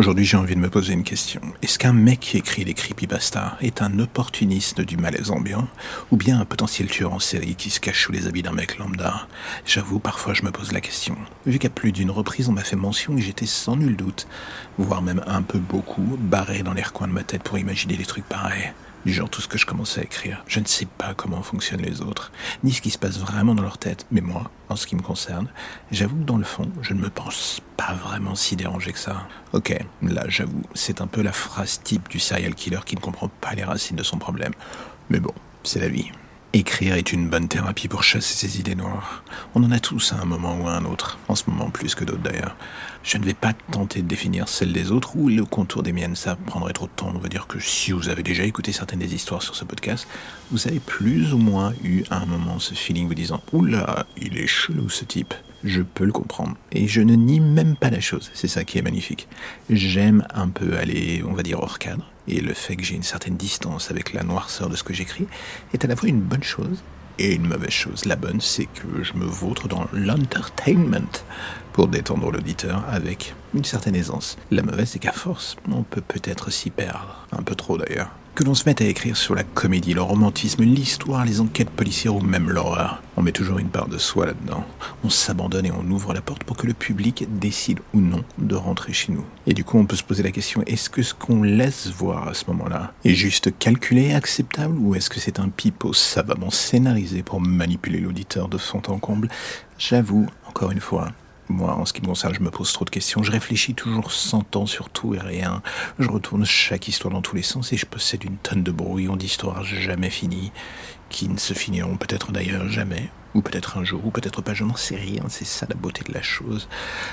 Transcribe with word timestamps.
Aujourd'hui, 0.00 0.24
j'ai 0.24 0.38
envie 0.38 0.54
de 0.54 0.60
me 0.60 0.70
poser 0.70 0.94
une 0.94 1.02
question. 1.02 1.42
Est-ce 1.60 1.78
qu'un 1.78 1.92
mec 1.92 2.20
qui 2.20 2.38
écrit 2.38 2.64
les 2.64 2.72
creepypastas 2.72 3.58
est 3.60 3.82
un 3.82 3.98
opportuniste 3.98 4.80
du 4.80 4.96
malaise 4.96 5.30
ambiant 5.30 5.68
ou 6.10 6.16
bien 6.16 6.40
un 6.40 6.46
potentiel 6.46 6.88
tueur 6.88 7.12
en 7.12 7.18
série 7.18 7.54
qui 7.54 7.68
se 7.68 7.80
cache 7.80 8.06
sous 8.06 8.10
les 8.10 8.26
habits 8.26 8.42
d'un 8.42 8.52
mec 8.52 8.78
lambda? 8.78 9.28
J'avoue, 9.66 9.98
parfois 9.98 10.32
je 10.32 10.42
me 10.42 10.52
pose 10.52 10.72
la 10.72 10.80
question. 10.80 11.18
Vu 11.44 11.58
qu'à 11.58 11.68
plus 11.68 11.92
d'une 11.92 12.10
reprise, 12.10 12.48
on 12.48 12.52
m'a 12.52 12.64
fait 12.64 12.76
mention 12.76 13.18
et 13.18 13.20
j'étais 13.20 13.44
sans 13.44 13.76
nul 13.76 13.94
doute, 13.94 14.26
voire 14.78 15.02
même 15.02 15.22
un 15.26 15.42
peu 15.42 15.58
beaucoup, 15.58 16.16
barré 16.18 16.62
dans 16.62 16.72
les 16.72 16.82
recoins 16.82 17.06
de 17.06 17.12
ma 17.12 17.22
tête 17.22 17.42
pour 17.42 17.58
imaginer 17.58 17.98
des 17.98 18.06
trucs 18.06 18.24
pareils 18.24 18.72
du 19.04 19.12
genre 19.12 19.30
tout 19.30 19.40
ce 19.40 19.48
que 19.48 19.58
je 19.58 19.66
commençais 19.66 20.00
à 20.00 20.04
écrire. 20.04 20.44
Je 20.46 20.60
ne 20.60 20.66
sais 20.66 20.86
pas 20.86 21.14
comment 21.14 21.42
fonctionnent 21.42 21.82
les 21.82 22.00
autres, 22.00 22.32
ni 22.64 22.72
ce 22.72 22.80
qui 22.80 22.90
se 22.90 22.98
passe 22.98 23.18
vraiment 23.18 23.54
dans 23.54 23.62
leur 23.62 23.78
tête, 23.78 24.06
mais 24.10 24.20
moi, 24.20 24.50
en 24.68 24.76
ce 24.76 24.86
qui 24.86 24.96
me 24.96 25.02
concerne, 25.02 25.48
j'avoue 25.90 26.16
que 26.16 26.24
dans 26.24 26.36
le 26.36 26.44
fond, 26.44 26.70
je 26.82 26.94
ne 26.94 27.00
me 27.00 27.10
pense 27.10 27.60
pas 27.76 27.94
vraiment 27.94 28.34
si 28.34 28.56
dérangé 28.56 28.92
que 28.92 28.98
ça. 28.98 29.26
Ok, 29.52 29.76
là 30.02 30.24
j'avoue, 30.28 30.62
c'est 30.74 31.00
un 31.00 31.06
peu 31.06 31.22
la 31.22 31.32
phrase 31.32 31.80
type 31.82 32.08
du 32.08 32.20
serial 32.20 32.54
killer 32.54 32.80
qui 32.84 32.96
ne 32.96 33.00
comprend 33.00 33.28
pas 33.40 33.54
les 33.54 33.64
racines 33.64 33.96
de 33.96 34.02
son 34.02 34.18
problème. 34.18 34.52
Mais 35.08 35.20
bon, 35.20 35.32
c'est 35.64 35.80
la 35.80 35.88
vie. 35.88 36.10
Écrire 36.52 36.96
est 36.96 37.12
une 37.12 37.28
bonne 37.28 37.46
thérapie 37.46 37.86
pour 37.86 38.02
chasser 38.02 38.34
ses 38.34 38.58
idées 38.58 38.74
noires. 38.74 39.22
On 39.54 39.62
en 39.62 39.70
a 39.70 39.78
tous 39.78 40.12
à 40.12 40.20
un 40.20 40.24
moment 40.24 40.58
ou 40.60 40.66
à 40.66 40.72
un 40.72 40.84
autre, 40.84 41.20
en 41.28 41.36
ce 41.36 41.48
moment 41.48 41.70
plus 41.70 41.94
que 41.94 42.02
d'autres 42.02 42.22
d'ailleurs. 42.22 42.56
Je 43.04 43.18
ne 43.18 43.24
vais 43.24 43.34
pas 43.34 43.52
tenter 43.52 44.02
de 44.02 44.08
définir 44.08 44.48
celle 44.48 44.72
des 44.72 44.90
autres 44.90 45.14
ou 45.14 45.28
le 45.28 45.44
contour 45.44 45.84
des 45.84 45.92
miennes, 45.92 46.16
ça 46.16 46.34
prendrait 46.34 46.72
trop 46.72 46.86
de 46.86 46.90
temps. 46.90 47.12
On 47.14 47.20
va 47.20 47.28
dire 47.28 47.46
que 47.46 47.60
si 47.60 47.92
vous 47.92 48.08
avez 48.08 48.24
déjà 48.24 48.42
écouté 48.42 48.72
certaines 48.72 48.98
des 48.98 49.14
histoires 49.14 49.42
sur 49.42 49.54
ce 49.54 49.64
podcast, 49.64 50.08
vous 50.50 50.66
avez 50.66 50.80
plus 50.80 51.32
ou 51.32 51.38
moins 51.38 51.72
eu 51.84 52.02
à 52.10 52.16
un 52.16 52.26
moment 52.26 52.58
ce 52.58 52.74
feeling 52.74 53.06
vous 53.06 53.14
disant 53.14 53.40
Oula, 53.52 54.06
il 54.20 54.36
est 54.36 54.48
chelou 54.48 54.90
ce 54.90 55.04
type. 55.04 55.34
Je 55.62 55.82
peux 55.82 56.04
le 56.04 56.12
comprendre. 56.12 56.56
Et 56.72 56.88
je 56.88 57.00
ne 57.00 57.14
nie 57.14 57.38
même 57.38 57.76
pas 57.76 57.90
la 57.90 58.00
chose, 58.00 58.28
c'est 58.34 58.48
ça 58.48 58.64
qui 58.64 58.76
est 58.76 58.82
magnifique. 58.82 59.28
J'aime 59.68 60.26
un 60.34 60.48
peu 60.48 60.76
aller, 60.76 61.22
on 61.24 61.34
va 61.34 61.44
dire, 61.44 61.60
hors 61.60 61.78
cadre 61.78 62.10
et 62.28 62.40
le 62.40 62.54
fait 62.54 62.76
que 62.76 62.82
j'ai 62.82 62.94
une 62.94 63.02
certaine 63.02 63.36
distance 63.36 63.90
avec 63.90 64.12
la 64.12 64.22
noirceur 64.22 64.68
de 64.68 64.76
ce 64.76 64.82
que 64.82 64.94
j'écris 64.94 65.26
est 65.72 65.84
à 65.84 65.88
la 65.88 65.96
fois 65.96 66.08
une 66.08 66.20
bonne 66.20 66.42
chose 66.42 66.82
et 67.18 67.34
une 67.34 67.46
mauvaise 67.46 67.70
chose. 67.70 68.04
La 68.06 68.16
bonne, 68.16 68.40
c'est 68.40 68.66
que 68.66 69.02
je 69.02 69.14
me 69.14 69.24
vautre 69.24 69.68
dans 69.68 69.86
l'entertainment 69.92 71.24
pour 71.72 71.88
détendre 71.88 72.30
l'auditeur 72.30 72.84
avec 72.88 73.34
une 73.54 73.64
certaine 73.64 73.96
aisance. 73.96 74.36
La 74.50 74.62
mauvaise, 74.62 74.90
c'est 74.90 74.98
qu'à 74.98 75.12
force, 75.12 75.56
on 75.70 75.82
peut 75.82 76.02
peut-être 76.06 76.50
s'y 76.50 76.70
perdre. 76.70 77.26
Un 77.32 77.42
peu 77.42 77.54
trop 77.54 77.78
d'ailleurs 77.78 78.10
que 78.40 78.44
l'on 78.44 78.54
se 78.54 78.64
mette 78.64 78.80
à 78.80 78.86
écrire 78.86 79.18
sur 79.18 79.34
la 79.34 79.42
comédie, 79.42 79.92
le 79.92 80.00
romantisme, 80.00 80.62
l'histoire, 80.62 81.24
les 81.26 81.42
enquêtes 81.42 81.68
policières 81.68 82.14
ou 82.14 82.20
même 82.20 82.48
l'horreur. 82.48 83.02
On 83.18 83.22
met 83.22 83.32
toujours 83.32 83.58
une 83.58 83.68
part 83.68 83.88
de 83.88 83.98
soi 83.98 84.24
là-dedans. 84.24 84.64
On 85.04 85.10
s'abandonne 85.10 85.66
et 85.66 85.72
on 85.72 85.90
ouvre 85.90 86.14
la 86.14 86.22
porte 86.22 86.44
pour 86.44 86.56
que 86.56 86.66
le 86.66 86.72
public 86.72 87.26
décide 87.38 87.80
ou 87.92 88.00
non 88.00 88.24
de 88.38 88.54
rentrer 88.54 88.94
chez 88.94 89.12
nous. 89.12 89.24
Et 89.46 89.52
du 89.52 89.62
coup, 89.62 89.78
on 89.78 89.84
peut 89.84 89.96
se 89.96 90.04
poser 90.04 90.22
la 90.22 90.30
question, 90.30 90.62
est-ce 90.66 90.88
que 90.88 91.02
ce 91.02 91.12
qu'on 91.12 91.42
laisse 91.42 91.88
voir 91.88 92.28
à 92.28 92.34
ce 92.34 92.46
moment-là 92.46 92.94
est 93.04 93.14
juste 93.14 93.58
calculé 93.58 94.14
acceptable 94.14 94.78
ou 94.78 94.94
est-ce 94.94 95.10
que 95.10 95.20
c'est 95.20 95.38
un 95.38 95.50
pipeau 95.50 95.92
savamment 95.92 96.50
scénarisé 96.50 97.22
pour 97.22 97.42
manipuler 97.42 98.00
l'auditeur 98.00 98.48
de 98.48 98.56
fond 98.56 98.80
en 98.88 98.98
comble? 98.98 99.28
J'avoue, 99.76 100.26
encore 100.48 100.70
une 100.70 100.80
fois, 100.80 101.08
moi, 101.50 101.74
en 101.74 101.84
ce 101.84 101.92
qui 101.92 102.00
me 102.00 102.06
concerne, 102.06 102.34
je 102.34 102.40
me 102.40 102.50
pose 102.50 102.72
trop 102.72 102.84
de 102.84 102.90
questions. 102.90 103.22
Je 103.22 103.32
réfléchis 103.32 103.74
toujours 103.74 104.12
cent 104.12 104.56
ans 104.56 104.66
sur 104.66 104.88
tout 104.88 105.14
et 105.14 105.18
rien. 105.18 105.62
Je 105.98 106.08
retourne 106.08 106.44
chaque 106.44 106.88
histoire 106.88 107.12
dans 107.12 107.22
tous 107.22 107.36
les 107.36 107.42
sens 107.42 107.72
et 107.72 107.76
je 107.76 107.86
possède 107.86 108.24
une 108.24 108.36
tonne 108.36 108.62
de 108.62 108.70
brouillons 108.70 109.16
d'histoires 109.16 109.64
jamais 109.64 110.10
finies, 110.10 110.52
qui 111.08 111.28
ne 111.28 111.38
se 111.38 111.52
finiront 111.54 111.96
peut-être 111.96 112.32
d'ailleurs 112.32 112.68
jamais, 112.68 113.10
ou 113.34 113.42
peut-être 113.42 113.78
un 113.78 113.84
jour, 113.84 114.06
ou 114.06 114.10
peut-être 114.10 114.42
pas, 114.42 114.54
je 114.54 114.64
n'en 114.64 114.76
sais 114.76 114.96
rien. 114.96 115.24
C'est 115.28 115.44
ça 115.44 115.66
la 115.68 115.74
beauté 115.74 116.04
de 116.04 116.14
la 116.14 116.22
chose. 116.22 116.68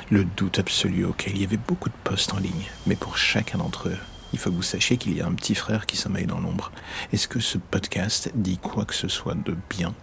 Le 0.09 0.23
doute 0.23 0.59
absolu 0.59 1.05
auquel 1.05 1.35
il 1.35 1.41
y 1.41 1.45
avait 1.45 1.57
beaucoup 1.57 1.89
de 1.89 1.95
postes 2.03 2.33
en 2.33 2.37
ligne. 2.39 2.69
Mais 2.85 2.95
pour 2.95 3.17
chacun 3.17 3.57
d'entre 3.57 3.89
eux, 3.89 3.97
il 4.33 4.39
faut 4.39 4.49
que 4.49 4.55
vous 4.55 4.61
sachiez 4.61 4.97
qu'il 4.97 5.15
y 5.15 5.21
a 5.21 5.25
un 5.25 5.33
petit 5.33 5.55
frère 5.55 5.85
qui 5.85 5.97
sommeille 5.97 6.27
dans 6.27 6.39
l'ombre. 6.39 6.71
Est-ce 7.13 7.27
que 7.27 7.39
ce 7.39 7.57
podcast 7.57 8.31
dit 8.35 8.57
quoi 8.57 8.85
que 8.85 8.95
ce 8.95 9.07
soit 9.07 9.35
de 9.35 9.55
bien 9.69 9.93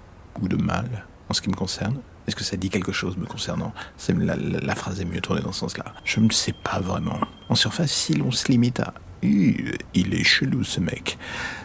ou 0.40 0.48
de 0.48 0.56
mal 0.56 1.06
en 1.28 1.34
ce 1.34 1.40
qui 1.40 1.50
me 1.50 1.54
concerne? 1.54 2.00
Est-ce 2.26 2.36
que 2.36 2.44
ça 2.44 2.56
dit 2.56 2.70
quelque 2.70 2.92
chose 2.92 3.16
me 3.16 3.26
concernant? 3.26 3.72
C'est 3.96 4.16
la, 4.16 4.74
phrase 4.74 5.00
est 5.00 5.04
mieux 5.04 5.20
tournée 5.20 5.42
dans 5.42 5.52
ce 5.52 5.60
sens-là. 5.60 5.84
Je 6.04 6.20
ne 6.20 6.30
sais 6.30 6.52
pas 6.52 6.80
vraiment. 6.80 7.18
En 7.48 7.54
surface, 7.54 7.92
si 7.92 8.14
l'on 8.14 8.30
se 8.30 8.50
limite 8.50 8.80
à 8.80 8.94
il 9.24 10.14
est 10.14 10.24
chelou 10.24 10.64
ce 10.64 10.80
mec. 10.80 11.18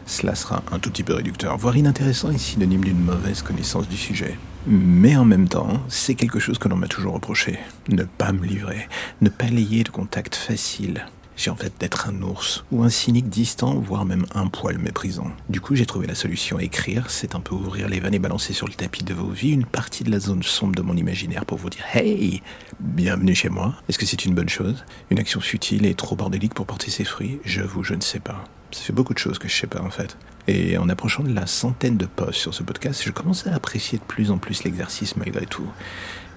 Cela 0.05 0.35
sera 0.35 0.63
un 0.71 0.79
tout 0.79 0.89
petit 0.89 1.03
peu 1.03 1.13
réducteur, 1.13 1.57
voire 1.57 1.75
inintéressant 1.75 2.31
et 2.31 2.37
synonyme 2.37 2.83
d'une 2.83 3.03
mauvaise 3.03 3.41
connaissance 3.41 3.87
du 3.87 3.97
sujet. 3.97 4.37
Mais 4.67 5.15
en 5.15 5.25
même 5.25 5.47
temps, 5.47 5.81
c'est 5.87 6.15
quelque 6.15 6.39
chose 6.39 6.57
que 6.57 6.67
l'on 6.67 6.75
m'a 6.75 6.87
toujours 6.87 7.13
reproché. 7.13 7.59
Ne 7.89 8.03
pas 8.03 8.31
me 8.31 8.45
livrer, 8.45 8.87
ne 9.21 9.29
pas 9.29 9.47
lier 9.47 9.83
de 9.83 9.89
contact 9.89 10.35
facile. 10.35 11.05
J'ai 11.39 11.51
en 11.51 11.55
fait 11.55 11.71
d'être 11.79 12.09
un 12.09 12.21
ours, 12.21 12.65
ou 12.69 12.83
un 12.83 12.89
cynique 12.89 13.29
distant, 13.29 13.79
voire 13.79 14.03
même 14.03 14.25
un 14.35 14.47
poil 14.47 14.77
méprisant. 14.77 15.31
Du 15.47 15.61
coup, 15.61 15.73
j'ai 15.73 15.85
trouvé 15.85 16.05
la 16.05 16.13
solution. 16.13 16.59
Écrire, 16.59 17.09
c'est 17.09 17.33
un 17.33 17.39
peu 17.39 17.55
ouvrir 17.55 17.87
les 17.87 18.01
vannes 18.01 18.13
et 18.13 18.19
balancer 18.19 18.51
sur 18.51 18.67
le 18.67 18.73
tapis 18.73 19.05
de 19.05 19.13
vos 19.13 19.29
vies 19.29 19.51
une 19.51 19.63
partie 19.63 20.03
de 20.03 20.11
la 20.11 20.19
zone 20.19 20.43
sombre 20.43 20.75
de 20.75 20.81
mon 20.81 20.97
imaginaire 20.97 21.45
pour 21.45 21.57
vous 21.57 21.69
dire 21.69 21.85
Hey, 21.93 22.43
bienvenue 22.81 23.33
chez 23.33 23.47
moi. 23.47 23.73
Est-ce 23.87 23.97
que 23.97 24.05
c'est 24.05 24.25
une 24.25 24.35
bonne 24.35 24.49
chose? 24.49 24.83
Une 25.11 25.19
action 25.19 25.39
futile 25.39 25.85
et 25.85 25.93
trop 25.93 26.17
bordélique 26.17 26.53
pour 26.53 26.65
porter 26.65 26.91
ses 26.91 27.05
fruits? 27.05 27.39
J'avoue, 27.45 27.85
je 27.85 27.93
ne 27.93 28.01
sais 28.01 28.19
pas. 28.19 28.43
Ça 28.71 28.81
fait 28.81 28.91
beaucoup 28.91 29.13
de 29.13 29.19
choses 29.19 29.39
que 29.39 29.47
je 29.47 29.55
sais 29.55 29.65
pas 29.65 29.81
en 29.81 29.91
fait. 29.91 30.17
Et 30.49 30.77
en 30.77 30.89
approchant 30.89 31.23
de 31.23 31.33
la 31.33 31.47
centaine 31.47 31.95
de 31.95 32.05
posts 32.05 32.41
sur 32.41 32.53
ce 32.53 32.63
podcast, 32.63 33.01
je 33.01 33.11
commence 33.11 33.47
à 33.47 33.55
apprécier 33.55 33.97
de 33.97 34.03
plus 34.03 34.29
en 34.29 34.39
plus 34.39 34.65
l'exercice 34.65 35.15
malgré 35.15 35.45
tout. 35.45 35.71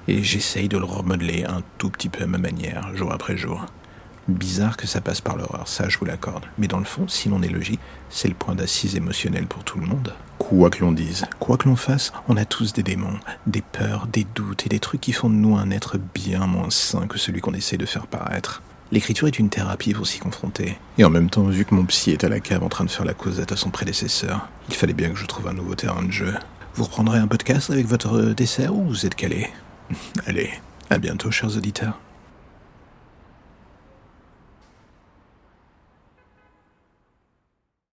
Et 0.07 0.23
j'essaye 0.23 0.69
de 0.69 0.79
le 0.79 0.85
remodeler 0.85 1.43
un 1.43 1.63
tout 1.79 1.91
petit 1.91 2.09
peu 2.09 2.23
à 2.23 2.29
ma 2.29 2.39
manière, 2.39 2.95
jour 2.95 3.13
après 3.13 3.37
jour. 3.37 3.67
Bizarre 4.29 4.77
que 4.77 4.87
ça 4.87 5.01
passe 5.01 5.21
par 5.21 5.37
l'horreur, 5.37 5.67
ça 5.67 5.89
je 5.89 5.99
vous 5.99 6.05
l'accorde. 6.05 6.45
Mais 6.57 6.69
dans 6.69 6.79
le 6.79 6.85
fond, 6.85 7.09
si 7.09 7.29
l'on 7.29 7.43
est 7.43 7.49
logique, 7.49 7.81
c'est 8.09 8.29
le 8.29 8.35
point 8.35 8.55
d'assise 8.55 8.95
émotionnel 8.95 9.47
pour 9.47 9.65
tout 9.65 9.81
le 9.81 9.87
monde. 9.87 10.15
Quoi 10.39 10.71
que 10.71 10.81
l'on 10.81 10.93
dise, 10.93 11.27
quoi 11.41 11.57
que 11.57 11.69
l'on 11.69 11.77
fasse, 11.77 12.13
on 12.29 12.37
a 12.37 12.45
tous 12.45 12.73
des 12.73 12.83
démons, 12.83 13.19
des 13.47 13.63
peurs, 13.63 14.07
des 14.07 14.25
doutes 14.35 14.67
et 14.67 14.69
des 14.69 14.79
trucs 14.79 15.01
qui 15.01 15.13
font 15.13 15.29
de 15.29 15.35
nous 15.35 15.57
un 15.57 15.71
être 15.71 15.99
bien 16.15 16.47
moins 16.47 16.71
sain 16.71 17.07
que 17.09 17.19
celui 17.19 17.41
qu'on 17.41 17.55
essaie 17.55 17.77
de 17.77 17.87
faire 17.87 18.07
paraître. 18.07 18.63
L'écriture 18.93 19.27
est 19.27 19.39
une 19.39 19.49
thérapie 19.49 19.95
pour 19.95 20.07
s'y 20.07 20.19
confronter. 20.19 20.77
Et 20.99 21.05
en 21.05 21.11
même 21.11 21.31
temps, 21.31 21.45
vu 21.45 21.65
que 21.65 21.75
mon 21.75 21.87
psy 21.87 22.11
est 22.11 22.25
à 22.25 22.29
la 22.29 22.41
cave 22.41 22.63
en 22.63 22.69
train 22.69 22.85
de 22.85 22.91
faire 22.91 23.07
la 23.07 23.15
causette 23.15 23.51
à 23.51 23.57
son 23.57 23.71
prédécesseur, 23.71 24.49
il 24.69 24.75
fallait 24.75 24.93
bien 24.93 25.11
que 25.11 25.19
je 25.19 25.27
trouve 25.27 25.49
un 25.49 25.55
nouveau 25.55 25.75
terrain 25.75 26.03
de 26.03 26.13
jeu. 26.13 26.35
Vous 26.75 26.85
reprendrez 26.85 27.19
un 27.19 27.27
podcast 27.27 27.71
avec 27.71 27.87
votre 27.87 28.19
dessert 28.35 28.75
ou 28.75 28.85
vous 28.85 29.07
êtes 29.07 29.15
calé? 29.15 29.49
Allez, 30.27 30.51
à 30.91 30.99
bientôt 30.99 31.31
chers 31.31 31.57
auditeurs. 31.57 31.99